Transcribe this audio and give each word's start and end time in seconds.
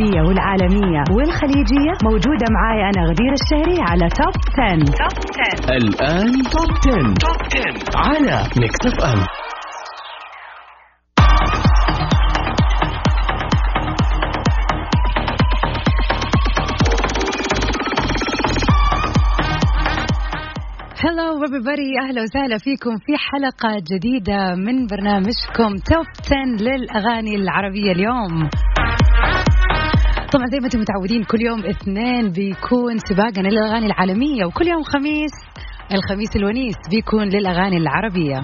العربية 0.00 0.28
والعالمية 0.28 1.04
والخليجية 1.10 1.92
موجودة 2.02 2.46
معاي 2.50 2.80
أنا 2.90 3.10
غدير 3.10 3.32
الشهري 3.32 3.78
على 3.80 4.08
توب 4.08 4.34
10. 4.58 4.84
توب 4.84 5.24
10 5.64 5.76
الآن 5.76 6.32
توب 6.42 6.70
10. 6.86 7.14
توب 7.14 7.40
10 7.56 7.98
على 7.98 8.48
ميكس 8.60 8.86
اف 8.86 9.04
ام 9.04 9.26
Hello 21.04 21.46
everybody 21.46 22.04
أهلا 22.04 22.22
وسهلا 22.22 22.58
فيكم 22.58 22.96
في 22.96 23.12
حلقة 23.16 23.82
جديدة 23.92 24.54
من 24.54 24.86
برنامجكم 24.86 25.76
توب 25.76 26.06
10 26.26 26.36
للأغاني 26.60 27.36
العربية 27.36 27.92
اليوم. 27.92 28.48
طبعا 30.32 30.46
زي 30.46 30.58
ما 30.60 30.64
أنتم 30.64 30.80
متعودين 30.80 31.24
كل 31.24 31.42
يوم 31.42 31.66
اثنين 31.66 32.30
بيكون 32.30 32.98
سباقنا 32.98 33.48
للأغاني 33.48 33.86
العالمية 33.86 34.44
وكل 34.44 34.68
يوم 34.68 34.82
خميس 34.82 35.30
الخميس 35.92 36.36
الونيس 36.36 36.76
بيكون 36.90 37.28
للأغاني 37.28 37.76
العربية. 37.76 38.40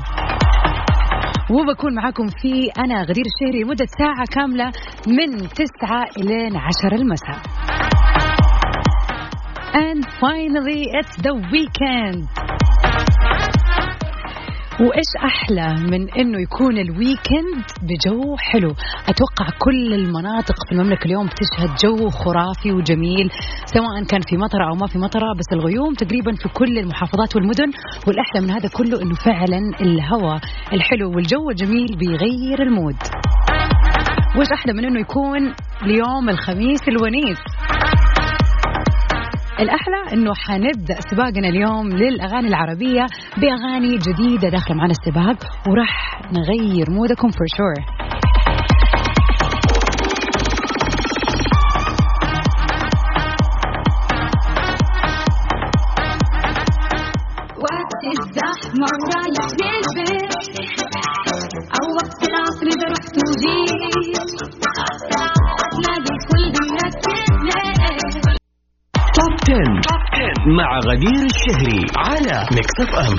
وبكون 1.50 1.94
معاكم 1.94 2.26
في 2.26 2.70
أنا 2.78 3.02
غدير 3.02 3.24
الشهري 3.26 3.64
مدة 3.64 3.86
ساعة 3.98 4.24
كاملة 4.32 4.72
من 5.06 5.48
9 5.48 6.06
إلى 6.18 6.58
10 6.58 6.94
المساء. 6.94 7.38
And 9.74 10.04
finally 10.20 10.82
it's 11.00 11.16
the 11.22 11.34
weekend. 11.52 12.43
وإيش 14.80 15.10
أحلى 15.24 15.74
من 15.90 16.10
إنه 16.10 16.40
يكون 16.42 16.78
الويكند 16.78 17.64
بجو 17.82 18.36
حلو؟ 18.36 18.74
أتوقع 19.08 19.58
كل 19.58 19.94
المناطق 19.94 20.54
في 20.68 20.72
المملكة 20.72 21.04
اليوم 21.04 21.26
بتشهد 21.26 21.74
جو 21.84 22.10
خرافي 22.10 22.72
وجميل 22.72 23.30
سواء 23.64 24.04
كان 24.10 24.20
في 24.20 24.36
مطره 24.36 24.68
أو 24.70 24.74
ما 24.74 24.86
في 24.86 24.98
مطره 24.98 25.34
بس 25.38 25.52
الغيوم 25.52 25.94
تقريبا 25.94 26.32
في 26.32 26.48
كل 26.48 26.78
المحافظات 26.78 27.36
والمدن 27.36 27.70
والأحلى 28.06 28.40
من 28.40 28.50
هذا 28.50 28.68
كله 28.68 29.02
إنه 29.02 29.14
فعلا 29.14 29.58
الهواء 29.80 30.40
الحلو 30.72 31.10
والجو 31.16 31.50
الجميل 31.50 31.96
بيغير 31.98 32.62
ال 32.62 32.68
mood. 32.68 32.96
وإيش 34.36 34.48
أحلى 34.52 34.72
من 34.72 34.84
إنه 34.84 35.00
يكون 35.00 35.54
اليوم 35.82 36.28
الخميس 36.28 36.88
الونيس؟ 36.88 37.38
الأحلى 39.60 40.12
أنه 40.12 40.34
حنبدأ 40.34 40.94
سباقنا 41.10 41.48
اليوم 41.48 41.88
للأغاني 41.88 42.48
العربية 42.48 43.06
بأغاني 43.36 43.98
جديدة 43.98 44.48
داخلة 44.48 44.76
معنا 44.76 44.90
السباق 44.92 45.36
وراح 45.68 46.20
نغير 46.32 46.90
مودكم 46.90 47.28
for 47.28 47.46
sure. 47.56 47.93
توب 69.46 69.56
10 69.56 70.56
مع 70.56 70.78
غدير 70.78 71.24
الشهري 71.26 71.86
على 71.96 72.46
ميكس 72.52 72.80
اف 72.80 72.94
ام 72.94 73.16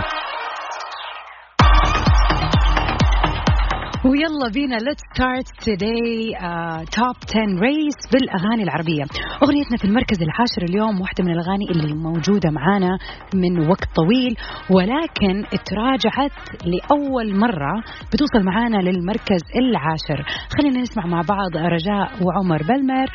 ويلا 4.06 4.50
بينا 4.54 4.78
start 4.78 5.48
today 5.66 6.34
uh, 6.38 6.82
top 7.00 7.18
10 7.30 7.60
race 7.60 8.12
بالأغاني 8.12 8.64
العربية. 8.64 9.04
أغنيتنا 9.44 9.78
في 9.78 9.86
المركز 9.86 10.22
العاشر 10.22 10.64
اليوم 10.70 11.02
واحدة 11.02 11.24
من 11.24 11.32
الأغاني 11.32 11.66
اللي 11.72 11.94
موجودة 11.94 12.50
معانا 12.52 12.98
من 13.34 13.70
وقت 13.70 13.88
طويل 13.96 14.36
ولكن 14.70 15.44
تراجعت 15.66 16.32
لأول 16.66 17.40
مرة 17.40 17.84
بتوصل 18.14 18.44
معانا 18.46 18.78
للمركز 18.78 19.42
العاشر. 19.56 20.26
خلينا 20.58 20.82
نسمع 20.82 21.06
مع 21.06 21.22
بعض 21.22 21.58
رجاء 21.58 22.12
وعمر 22.24 22.64
بلمر 22.64 23.08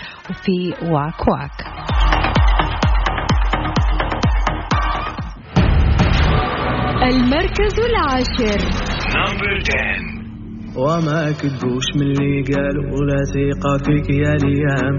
في 0.45 0.75
واك 0.83 1.29
واك. 1.29 1.90
المركز 7.09 7.75
العاشر. 7.91 8.61
وما 10.77 11.33
كدبوش 11.41 11.87
من 11.97 12.03
اللي 12.03 12.43
قالوا 12.55 12.85
ولا 12.97 13.21
ثقة 13.35 13.73
فيك 13.87 14.11
يا 14.11 14.35
ليام 14.45 14.95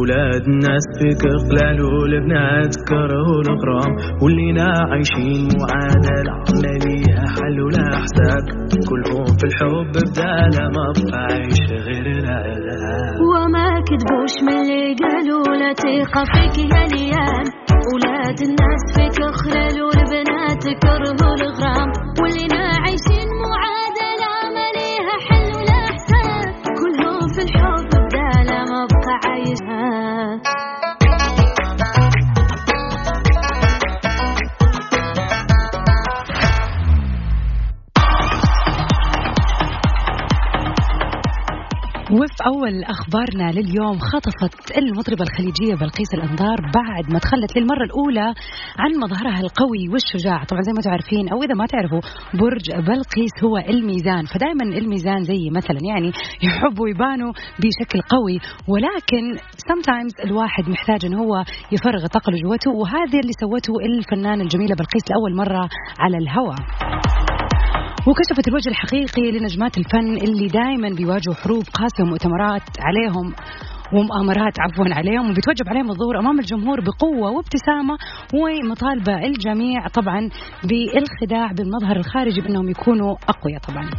ولاد 0.00 0.42
الناس 0.48 0.84
فيك 0.98 1.22
خلال 1.46 1.80
والبنات 1.82 2.72
كرهوا 2.88 3.40
الغرام. 3.46 3.92
واللينا 4.22 4.68
عايشين 4.90 5.48
معادلة 5.60 6.34
لا 6.62 6.74
ليها 6.84 7.24
حل 7.34 7.60
ولا 7.66 7.86
حساب. 8.02 8.44
كلهم 8.90 9.24
في 9.38 9.44
الحب 9.50 9.86
بدالة 9.96 10.64
ما 10.76 10.86
بقى 10.96 11.22
عايش 11.24 11.60
غير 11.86 12.06
العذاب 12.18 13.14
وما 13.32 13.68
كذبوش 13.88 14.34
من 14.46 14.58
اللي 14.62 14.94
قالوا 15.02 15.56
لا 15.60 15.72
ثقة 15.72 16.22
فيك 16.32 16.56
يا 16.72 16.84
ليام 16.94 17.44
ولاد 17.94 18.40
الناس 18.40 18.82
فيك 18.94 19.18
خلالوا 19.42 19.90
البنات 20.00 20.62
كرهوا 20.82 21.34
الغرام. 21.34 21.88
واللينا 22.20 22.62
عايشين 22.84 23.28
معادلة 23.44 24.32
ما 24.54 24.66
ليها 24.78 25.14
حل 25.26 25.46
ولا 25.58 25.80
حساب 25.94 26.54
كلهم 26.80 27.28
في 27.34 27.42
الحب 27.42 27.88
بدالة 27.88 28.58
ما 28.70 28.86
بقى 28.92 29.14
عايشها 29.30 30.40
أول 42.42 42.84
أخبارنا 42.84 43.52
لليوم 43.52 43.98
خطفت 43.98 44.78
المطربة 44.78 45.22
الخليجية 45.22 45.74
بلقيس 45.74 46.14
الأنظار 46.14 46.56
بعد 46.60 47.12
ما 47.12 47.18
تخلت 47.18 47.56
للمرة 47.56 47.84
الأولى 47.84 48.34
عن 48.78 48.90
مظهرها 49.02 49.40
القوي 49.40 49.88
والشجاع. 49.92 50.44
طبعا 50.44 50.62
زي 50.62 50.72
ما 50.72 50.82
تعرفين 50.82 51.28
أو 51.28 51.42
إذا 51.42 51.54
ما 51.54 51.66
تعرفوا 51.66 52.00
برج 52.34 52.66
بلقيس 52.70 53.34
هو 53.44 53.56
الميزان. 53.58 54.24
فدائما 54.24 54.64
الميزان 54.78 55.24
زي 55.24 55.50
مثلا 55.50 55.78
يعني 55.90 56.12
يحبوا 56.42 56.88
يبانوا 56.88 57.32
بشكل 57.32 58.00
قوي 58.00 58.38
ولكن 58.68 59.24
sometimes 59.68 60.24
الواحد 60.24 60.68
محتاج 60.68 61.04
أن 61.04 61.14
هو 61.14 61.44
يفرغ 61.72 62.04
الطاقة 62.04 62.30
اللي 62.30 62.40
جوته 62.42 62.70
وهذا 62.70 63.18
اللي 63.22 63.32
سوته 63.40 63.72
الفنانة 63.88 64.42
الجميلة 64.42 64.74
بلقيس 64.74 65.02
لأول 65.10 65.36
مرة 65.36 65.68
على 65.98 66.16
الهواء. 66.18 66.56
وكشفت 68.08 68.48
الوجه 68.48 68.68
الحقيقي 68.68 69.30
لنجمات 69.32 69.78
الفن 69.78 70.16
اللي 70.16 70.46
دائما 70.46 70.88
بيواجهوا 70.96 71.34
حروب 71.34 71.64
قاسية 71.74 72.02
ومؤتمرات 72.04 72.62
عليهم 72.80 73.34
ومؤامرات 73.92 74.60
عفوا 74.60 74.94
عليهم 74.94 75.30
وبيتوجب 75.30 75.68
عليهم 75.68 75.90
الظهور 75.90 76.18
أمام 76.18 76.38
الجمهور 76.40 76.80
بقوة 76.80 77.30
وابتسامة 77.30 77.96
ومطالبة 78.34 79.26
الجميع 79.26 79.88
طبعا 79.88 80.30
بالخداع 80.64 81.52
بالمظهر 81.52 81.96
الخارجي 81.96 82.40
بأنهم 82.40 82.68
يكونوا 82.68 83.16
أقوياء 83.28 83.60
طبعا. 83.60 83.90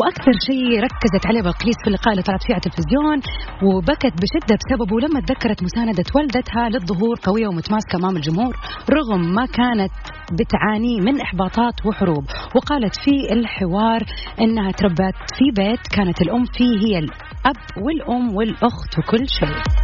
وأكثر 0.00 0.32
شيء 0.46 0.80
ركزت 0.80 1.26
عليه 1.26 1.42
بلقيس 1.42 1.76
في 1.82 1.88
اللقاء 1.88 2.12
اللي 2.12 2.22
طلعت 2.22 2.42
فيه 2.42 2.54
على 2.54 2.62
التلفزيون 2.66 3.18
وبكت 3.62 4.14
بشدة 4.22 4.58
بسببه 4.60 5.00
لما 5.00 5.20
تذكرت 5.20 5.62
مساندة 5.62 6.04
والدتها 6.14 6.68
للظهور 6.68 7.16
قوية 7.22 7.48
ومتماسكة 7.48 7.96
أمام 7.96 8.16
الجمهور 8.16 8.56
رغم 8.90 9.20
ما 9.34 9.46
كانت 9.46 9.92
بتعاني 10.32 11.00
من 11.00 11.20
إحباطات 11.20 11.86
وحروب. 11.86 12.24
وقالت 12.56 12.94
في 13.04 13.32
الحوار 13.32 14.00
إنها 14.40 14.70
تربت 14.70 15.16
في 15.38 15.44
بيت 15.62 15.80
كانت 15.96 16.22
الأم 16.22 16.44
فيه 16.44 16.78
هي 16.86 16.98
الأب 16.98 17.56
والأم 17.84 18.34
والأخت 18.36 18.98
وكل 18.98 19.28
شيء. 19.28 19.81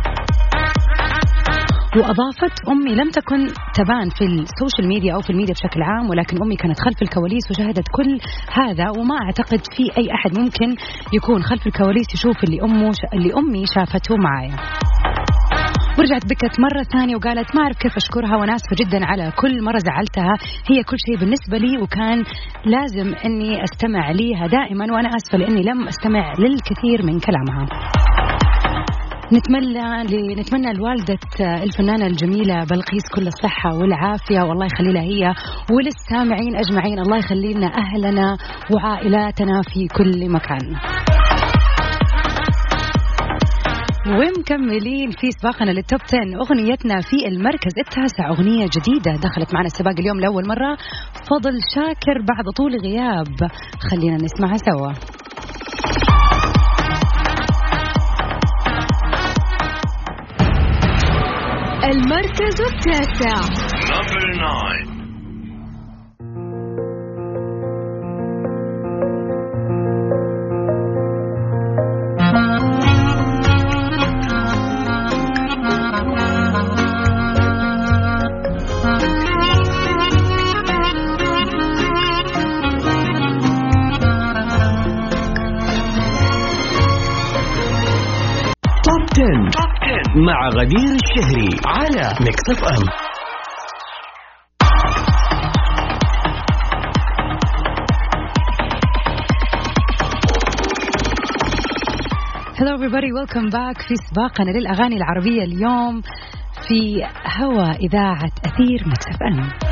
وأضافت 1.96 2.68
أمي 2.68 2.94
لم 2.94 3.10
تكن 3.10 3.46
تبان 3.74 4.08
في 4.10 4.24
ال 4.24 4.33
social 4.33 4.88
media 4.88 5.14
أو 5.14 5.20
في 5.20 5.30
الميديا 5.30 5.54
بشكل 5.54 5.82
عام 5.82 6.10
ولكن 6.10 6.42
أمي 6.42 6.56
كانت 6.56 6.80
خلف 6.80 7.02
الكواليس 7.02 7.50
وشاهدت 7.50 7.88
كل 7.92 8.18
هذا 8.52 8.90
وما 8.98 9.16
أعتقد 9.24 9.60
في 9.76 9.98
أي 9.98 10.14
أحد 10.14 10.38
ممكن 10.38 10.76
يكون 11.12 11.42
خلف 11.42 11.66
الكواليس 11.66 12.14
يشوف 12.14 12.44
اللي 12.44 12.62
أمه. 12.62 12.92
اللي 13.14 13.32
أمي 13.34 13.64
شافته 13.74 14.16
معايا 14.16 14.56
ورجعت 15.98 16.24
بكت 16.26 16.60
مرة 16.60 16.82
ثانية 16.82 17.16
وقالت 17.16 17.56
ما 17.56 17.62
أعرف 17.62 17.76
كيف 17.78 17.96
أشكرها 17.96 18.36
وأنا 18.36 18.56
جدا 18.80 19.04
على 19.04 19.32
كل 19.36 19.64
مرة 19.64 19.78
زعلتها 19.78 20.34
هي 20.70 20.82
كل 20.82 20.96
شيء 21.06 21.16
بالنسبة 21.20 21.58
لي 21.58 21.82
وكان 21.82 22.24
لازم 22.64 23.14
أني 23.24 23.64
أستمع 23.64 24.10
ليها 24.10 24.46
دائما 24.46 24.84
وأنا 24.92 25.08
آسفة 25.08 25.38
لأني 25.38 25.62
لم 25.62 25.88
أستمع 25.88 26.32
للكثير 26.38 27.06
من 27.06 27.20
كلامها 27.20 27.66
نتمنى 29.32 30.34
نتمنى 30.40 30.72
لوالدة 30.72 31.18
الفنانة 31.40 32.06
الجميلة 32.06 32.64
بلقيس 32.64 33.02
كل 33.14 33.26
الصحة 33.26 33.76
والعافية 33.76 34.40
والله 34.40 34.66
يخلي 34.66 34.92
لها 34.92 35.02
هي. 35.02 35.34
وللسامعين 35.72 36.56
أجمعين 36.56 36.98
الله 36.98 37.16
يخلي 37.16 37.54
لنا 37.54 37.66
أهلنا 37.66 38.36
وعائلاتنا 38.74 39.62
في 39.62 39.88
كل 39.88 40.30
مكان. 40.30 40.76
ومكملين 44.06 45.10
في 45.10 45.30
سباقنا 45.30 45.70
للتوب 45.70 46.00
10 46.00 46.18
أغنيتنا 46.40 47.00
في 47.00 47.28
المركز 47.28 47.72
التاسع 47.78 48.28
أغنية 48.28 48.66
جديدة 48.76 49.12
دخلت 49.12 49.54
معنا 49.54 49.66
السباق 49.66 49.94
اليوم 49.98 50.20
لأول 50.20 50.48
مرة. 50.48 50.76
فضل 51.30 51.58
شاكر 51.74 52.22
بعد 52.28 52.44
طول 52.56 52.72
غياب 52.80 53.50
خلينا 53.90 54.16
نسمعها 54.16 54.56
سوا. 54.56 55.17
المركز 61.88 62.60
التاسع 62.60 63.40
Number 63.88 64.24
nine. 64.44 64.88
توب 88.84 89.02
10 89.16 89.97
مع 90.16 90.48
غدير 90.48 90.94
الشهري 90.94 91.48
على 91.66 92.14
ميكس 92.20 92.50
اف 92.50 92.64
ام 92.64 92.86
Hello 102.58 102.74
everybody. 102.74 103.12
Welcome 103.12 103.50
back. 103.50 103.82
في 103.88 103.94
سباقنا 103.96 104.50
للأغاني 104.50 104.96
العربية 104.96 105.42
اليوم 105.42 106.02
في 106.68 107.04
هوا 107.40 107.70
إذاعة 107.72 108.30
أثير 108.46 108.84
ميكس 108.86 109.15
اف 109.15 109.22
ام 109.22 109.67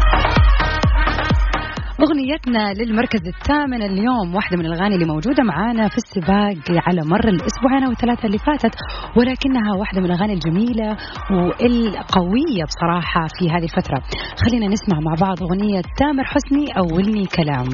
أغنيتنا 2.17 2.73
للمركز 2.73 3.21
الثامن 3.27 3.83
اليوم 3.83 4.35
واحدة 4.35 4.57
من 4.57 4.67
الأغاني 4.67 4.95
اللي 4.95 5.07
موجودة 5.07 5.43
معانا 5.43 5.89
في 5.89 5.97
السباق 5.97 6.83
على 6.87 7.03
مر 7.05 7.29
الأسبوعين 7.29 7.85
أو 7.85 7.91
الثلاثة 7.91 8.27
اللي 8.27 8.39
فاتت 8.39 8.75
ولكنها 9.17 9.77
واحدة 9.79 10.01
من 10.01 10.07
الأغاني 10.07 10.33
الجميلة 10.33 10.97
والقوية 11.31 12.65
بصراحة 12.69 13.27
في 13.39 13.51
هذه 13.51 13.65
الفترة. 13.65 14.03
خلينا 14.45 14.67
نسمع 14.67 15.01
مع 15.01 15.15
بعض 15.21 15.43
أغنية 15.43 15.83
تامر 15.99 16.25
حسني 16.25 16.67
أولني 16.79 17.27
كلام. 17.27 17.67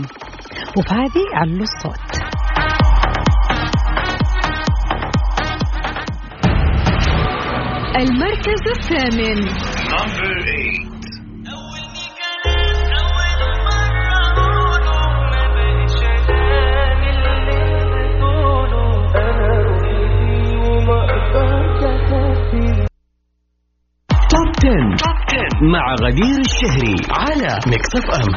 وفي 0.78 0.94
هذه 0.94 1.24
علوا 1.34 1.62
الصوت. 1.62 2.12
المركز 7.96 8.62
الثامن. 8.76 9.38
Number 24.62 24.78
eight. 24.78 24.98
Top 24.98 25.16
10 25.28 25.72
مع 25.72 25.94
غدير 25.94 26.40
الشهري 26.40 26.96
على 27.10 27.58
Mix 27.66 27.88
FM 27.96 28.32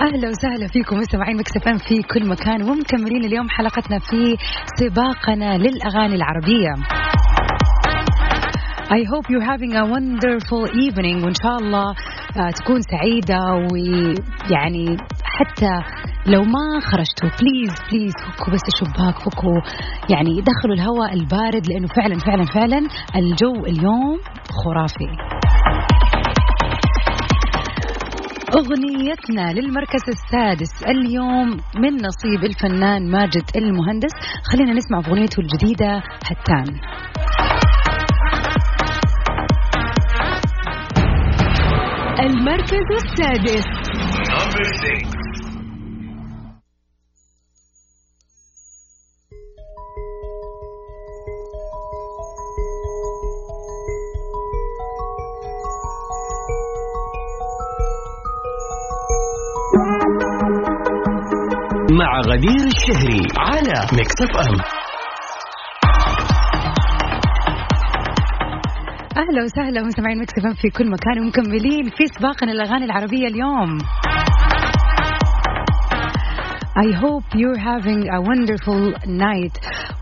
أهلا 0.00 0.28
وسهلا 0.28 0.66
فيكم 0.66 0.96
مستمعين 0.96 1.36
Mix 1.36 1.60
FM 1.60 1.76
في 1.76 2.02
كل 2.02 2.28
مكان 2.28 2.62
ومكملين 2.62 3.24
اليوم 3.24 3.48
حلقتنا 3.48 3.98
في 3.98 4.36
سباقنا 4.76 5.58
للأغاني 5.58 6.14
العربية 6.14 6.74
I 8.84 9.02
hope 9.12 9.26
you're 9.30 9.48
having 9.52 9.72
a 9.76 9.84
wonderful 9.94 10.66
evening 10.68 11.24
وإن 11.24 11.34
شاء 11.42 11.56
الله 11.58 11.94
آه، 12.36 12.50
تكون 12.50 12.80
سعيدة 12.80 13.38
ويعني 13.72 14.96
حتى 15.24 15.72
لو 16.26 16.42
ما 16.42 16.80
خرجتوا 16.80 17.28
please 17.40 17.72
please 17.90 18.12
فكوا 18.12 18.52
بس 18.52 18.60
الشباك 18.74 19.18
فكوا. 19.18 19.60
يعني 20.10 20.40
دخلوا 20.40 20.74
الهواء 20.74 21.12
البارد 21.12 21.66
لأنه 21.66 21.86
فعلا 21.86 22.18
فعلا 22.18 22.44
فعلا 22.44 22.78
الجو 23.16 23.66
اليوم 23.66 24.18
خرافي. 24.64 25.08
أغنيتنا 28.54 29.52
للمركز 29.52 30.02
السادس 30.08 30.82
اليوم 30.88 31.48
من 31.76 31.92
نصيب 31.94 32.44
الفنان 32.44 33.10
ماجد 33.10 33.44
المهندس. 33.56 34.12
خلينا 34.52 34.72
نسمع 34.72 34.98
أغنيته 34.98 35.40
الجديدة 35.40 36.02
هتان 36.26 36.80
المركز 42.20 42.86
السادس. 43.02 43.64
مع 62.00 62.20
غدير 62.20 62.66
الشهري 62.66 63.26
على 63.36 63.86
ميكس 63.92 64.22
اف 64.22 64.36
ام 64.36 64.56
أهلا 69.16 69.44
وسهلا 69.44 69.82
مستمعين 69.82 70.18
Mix 70.20 70.40
FM 70.40 70.54
في 70.54 70.68
كل 70.70 70.90
مكان 70.90 71.20
ومكملين 71.20 71.84
في 71.84 72.06
سباقنا 72.06 72.52
الأغاني 72.52 72.84
العربية 72.84 73.26
اليوم. 73.26 73.78
I 76.76 76.90
hope 77.02 77.26
you're 77.40 77.60
having 77.70 78.08
a 78.08 78.20
wonderful 78.20 78.82
night. 79.06 79.54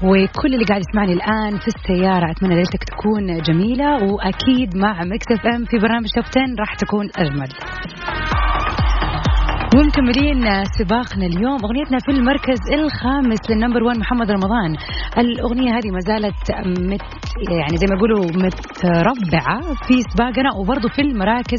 وكل 0.03 0.55
اللي 0.55 0.65
قاعد 0.65 0.81
يسمعني 0.89 1.13
الآن 1.13 1.59
في 1.59 1.69
السيارة 1.69 2.31
أتمنى 2.31 2.55
ليلتك 2.55 2.85
تكون 2.85 3.43
جميلة. 3.43 4.05
وأكيد 4.05 4.77
مع 4.77 5.05
Mix 5.05 5.26
FM 5.33 5.64
في 5.65 5.79
برنامج 5.79 6.07
Top 6.14 6.25
10 6.25 6.43
راح 6.59 6.75
تكون 6.75 7.09
أجمل. 7.17 7.49
ومكملين 9.76 10.64
سباقنا 10.64 11.26
اليوم. 11.26 11.59
أغنيتنا 11.64 11.99
في 11.99 12.11
المركز 12.11 12.61
الخامس 12.73 13.50
لل 13.50 13.59
number 13.59 13.83
1 13.83 13.99
محمد 13.99 14.31
رمضان. 14.31 14.76
الأغنية 15.19 15.71
هذه 15.71 15.91
ما 15.91 16.00
زالت 16.00 16.50
مت 16.81 17.02
يعني 17.50 17.76
زي 17.76 17.87
ما 17.91 17.97
يقولوا 17.97 18.25
متربعة 18.26 19.61
في 19.61 20.00
سباقنا 20.12 20.50
وبرضه 20.61 20.88
في 20.88 21.02
المراكز 21.02 21.59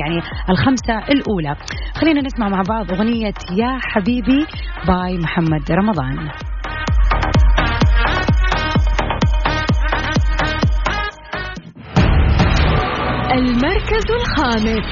يعني 0.00 0.18
الخمسة 0.50 0.98
الأولى. 0.98 1.56
خلينا 1.94 2.20
نسمع 2.20 2.48
مع 2.48 2.62
بعض 2.68 2.92
أغنية 2.92 3.34
يا 3.56 3.78
حبيبي 3.82 4.46
باي 4.86 5.18
محمد 5.18 5.72
رمضان. 5.72 6.18
المركز 13.32 14.04
الخامس. 14.10 14.86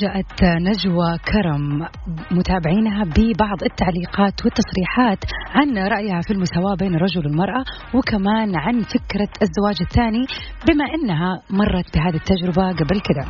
فاجأت 0.00 0.42
نجوى 0.44 1.18
كرم 1.32 1.88
متابعينها 2.30 3.04
ببعض 3.04 3.62
التعليقات 3.62 4.44
والتصريحات 4.44 5.18
عن 5.54 5.78
رأيها 5.78 6.20
في 6.20 6.30
المساواة 6.30 6.74
بين 6.74 6.94
الرجل 6.94 7.26
والمرأة 7.26 7.64
وكمان 7.94 8.56
عن 8.56 8.82
فكرة 8.82 9.28
الزواج 9.42 9.76
الثاني 9.80 10.26
بما 10.68 10.84
أنها 10.84 11.42
مرت 11.50 11.96
بهذه 11.98 12.14
التجربة 12.16 12.72
قبل 12.72 13.00
كده. 13.00 13.24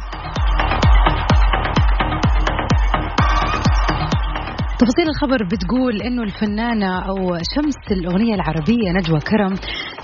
تفاصيل 4.79 5.09
الخبر 5.09 5.45
بتقول 5.53 6.03
إنه 6.03 6.23
الفنانة 6.23 6.99
أو 7.09 7.17
شمس 7.55 7.77
الأغنية 7.91 8.35
العربية 8.35 8.93
نجوى 8.93 9.21
كرم 9.21 9.55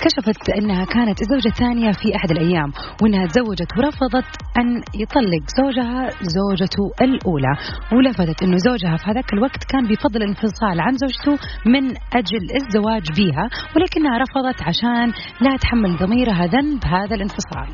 كشفت 0.02 0.50
إنها 0.59 0.85
كانت 0.85 1.21
الزوجة 1.23 1.49
الثانية 1.49 1.93
في 1.93 2.17
أحد 2.17 2.31
الأيام 2.31 2.73
وإنها 3.02 3.26
تزوجت 3.26 3.79
ورفضت 3.79 4.31
أن 4.59 4.83
يطلق 5.02 5.45
زوجها 5.61 6.09
زوجته 6.38 6.85
الأولى 7.02 7.55
ولفتت 7.93 8.43
إنه 8.43 8.57
زوجها 8.57 8.97
في 8.97 9.11
هذاك 9.11 9.33
الوقت 9.33 9.64
كان 9.64 9.88
بفضل 9.88 10.23
الانفصال 10.23 10.81
عن 10.81 10.93
زوجته 10.93 11.33
من 11.67 11.85
أجل 11.91 12.45
الزواج 12.61 13.02
بها 13.19 13.49
ولكنها 13.76 14.19
رفضت 14.19 14.62
عشان 14.62 15.07
لا 15.41 15.57
تحمل 15.57 15.97
ضميرها 15.97 16.47
ذنب 16.47 16.85
هذا 16.85 17.14
الانفصال. 17.14 17.69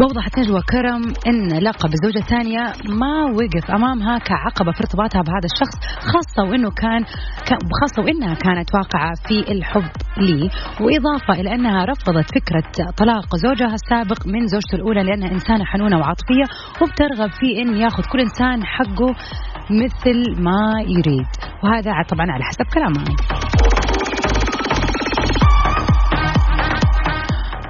وأوضحت 0.00 0.38
نجوى 0.38 0.60
كرم 0.62 1.12
أن 1.26 1.58
لقب 1.58 1.90
الزوجة 1.92 2.18
الثانية 2.18 2.72
ما 2.88 3.24
وقف 3.24 3.70
أمامها 3.70 4.18
كعقبة 4.18 4.72
في 4.72 4.80
ارتباطها 4.80 5.22
بهذا 5.22 5.48
الشخص 5.52 5.76
خاصة 6.00 6.50
وأنه 6.50 6.70
كان 6.70 7.04
خاصة 7.80 8.02
وأنها 8.02 8.34
كانت 8.34 8.74
واقعة 8.74 9.14
في 9.28 9.52
الحب 9.52 9.90
لي. 10.18 10.50
وإضافة 10.80 11.40
إلى 11.40 11.54
أنها 11.54 11.84
رفضت 11.84 12.34
فكرة 12.34 12.90
طلاق 12.96 13.36
زوجها 13.36 13.74
السابق 13.74 14.26
من 14.26 14.46
زوجته 14.46 14.74
الأولى 14.74 15.02
لأنها 15.02 15.30
إنسانة 15.30 15.64
حنونة 15.64 15.98
وعاطفية 15.98 16.44
وبترغب 16.82 17.30
في 17.30 17.62
أن 17.62 17.76
يأخذ 17.76 18.02
كل 18.12 18.20
إنسان 18.20 18.64
حقه 18.64 19.14
مثل 19.70 20.42
ما 20.42 20.82
يريد. 20.86 21.26
وهذا 21.64 21.92
طبعا 22.08 22.26
على 22.30 22.44
حسب 22.44 22.64
كلامها. 22.74 23.04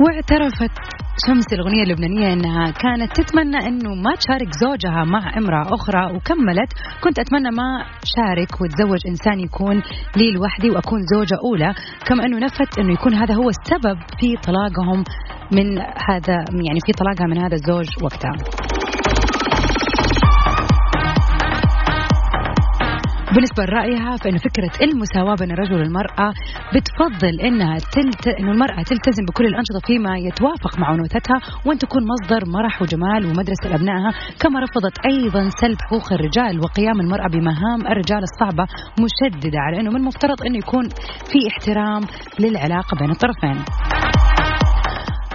واعترفت 0.00 0.97
شمس 1.26 1.52
الأغنية 1.52 1.82
اللبنانية 1.82 2.32
أنها 2.32 2.70
كانت 2.70 3.20
تتمنى 3.20 3.56
أنه 3.56 3.94
ما 3.94 4.14
تشارك 4.14 4.48
زوجها 4.64 5.04
مع 5.04 5.37
امرأة 5.37 5.75
أخرى 5.75 6.16
وكملت. 6.16 6.72
كنت 7.04 7.18
أتمنى 7.18 7.50
ما 7.50 7.84
شارك 8.04 8.60
وتزوج 8.60 8.98
إنسان 9.08 9.40
يكون 9.40 9.82
لي 10.16 10.30
لوحدي 10.32 10.70
وأكون 10.70 11.00
زوجة 11.14 11.38
أولى 11.44 11.75
كما 12.06 12.25
أنه 12.25 12.38
نفت 12.38 12.78
أنه 12.78 12.92
يكون 12.92 13.14
هذا 13.14 13.34
هو 13.34 13.48
السبب 13.48 13.98
في 14.20 14.37
طلاقهم 14.37 15.04
من 15.52 15.78
هذا 16.08 16.34
يعني 16.66 16.80
في 16.87 16.92
طلاقها 16.92 17.26
من 17.26 17.38
هذا 17.38 17.54
الزوج 17.54 17.87
وقتها. 18.02 18.67
بالنسبة 23.35 23.64
لرأيها 23.64 24.16
فإن 24.16 24.37
فكرة 24.38 24.70
المساواة 24.82 25.35
بين 25.40 25.50
الرجل 25.50 25.75
والمرأة 25.75 26.32
بتفضل 26.75 27.40
إنها 27.40 27.76
تلت... 27.78 28.28
إنه 28.40 28.50
المرأة 28.52 28.82
تلتزم 28.82 29.25
بكل 29.28 29.47
الأنشطة 29.47 29.80
فيما 29.87 30.18
يتوافق 30.18 30.78
مع 30.78 30.94
أنوثتها 30.94 31.40
وأن 31.66 31.78
تكون 31.78 32.02
مصدر 32.12 32.50
مرح 32.50 32.82
وجمال 32.82 33.26
ومدرسة 33.26 33.68
لأبنائها 33.70 34.11
كما 34.40 34.61
رفضت 34.61 34.99
أيضا 35.06 35.49
سلب 35.61 35.76
حقوق 35.87 36.12
الرجال 36.12 36.61
وقيام 36.61 37.00
المرأة 37.00 37.28
بمهام 37.28 37.80
الرجال 37.92 38.23
الصعبة 38.23 38.66
مشددة 39.04 39.58
على 39.58 39.80
أنه 39.80 39.90
من 39.90 39.97
المفترض 39.97 40.42
أنه 40.47 40.58
يكون 40.58 40.88
في 41.30 41.38
احترام 41.50 42.02
للعلاقة 42.40 42.97
بين 43.00 43.11
الطرفين. 43.11 43.64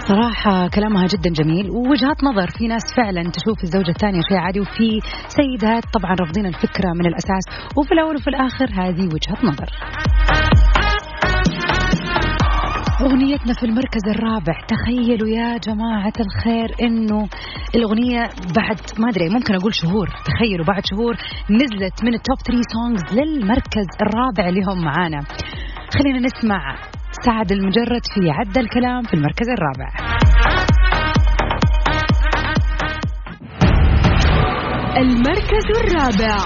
صراحة 0.08 0.68
كلامها 0.68 1.06
جدا 1.06 1.30
جميل 1.30 1.70
ووجهات 1.70 2.24
نظر. 2.24 2.48
في 2.58 2.68
ناس 2.68 2.82
فعلا 2.96 3.22
تشوف 3.22 3.64
الزوجة 3.64 3.90
الثانية 3.90 4.20
شيء 4.28 4.38
عادي 4.38 4.60
وفي 4.60 5.00
سيدات 5.28 5.84
طبعا 5.92 6.14
رافضين 6.20 6.46
الفكرة 6.46 6.92
من 6.92 7.06
الأساس 7.06 7.44
وفي 7.76 7.92
الأول 7.94 8.16
وفي 8.16 8.28
الآخر 8.28 8.66
هذه 8.72 9.04
وجهة 9.04 9.38
نظر. 9.44 9.70
أغنيتنا 13.00 13.52
في 13.54 13.66
المركز 13.66 14.08
الرابع 14.08 14.54
تخيلوا 14.68 15.28
يا 15.28 15.58
جماعة 15.58 16.12
الخير 16.20 16.68
إنه 16.82 17.28
الأغنية 17.74 18.22
بعد 18.56 18.80
ما 18.98 19.08
أدري 19.08 19.28
ممكن 19.28 19.54
أقول 19.54 19.74
شهور 19.74 20.06
تخيلوا 20.06 20.66
بعد 20.66 20.82
شهور 20.90 21.14
نزلت 21.50 22.04
من 22.04 22.14
ال 22.14 22.20
top 22.20 22.38
3 22.46 22.62
songs 22.72 23.18
للمركز 23.18 23.86
الرابع 24.02 24.48
اللي 24.48 24.60
هم 24.68 24.84
معانا. 24.84 25.20
خلينا 25.98 26.18
نسمع 26.18 26.76
سعد 27.26 27.52
لمجرد 27.52 28.02
في 28.14 28.30
عدى 28.30 28.58
الكلام 28.58 29.02
في 29.02 29.14
المركز 29.14 29.46
الرابع. 29.48 29.88
المركز 34.96 35.66
الرابع. 35.84 36.36